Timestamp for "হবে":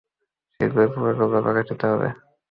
1.91-2.07